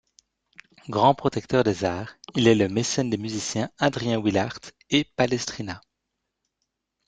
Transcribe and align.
Grand 0.89 1.13
protecteur 1.13 1.63
des 1.63 1.83
arts, 1.85 2.15
il 2.35 2.47
est 2.47 2.55
le 2.55 2.67
mécène 2.67 3.11
des 3.11 3.17
musiciens 3.19 3.69
Adrien 3.77 4.17
Willaert 4.19 4.57
et 4.89 5.03
Palestrina. 5.03 5.79